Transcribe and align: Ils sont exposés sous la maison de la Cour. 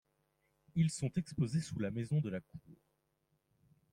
Ils 0.73 0.89
sont 0.89 1.11
exposés 1.11 1.61
sous 1.61 1.77
la 1.77 1.91
maison 1.91 2.21
de 2.21 2.31
la 2.31 2.39
Cour. 2.41 2.75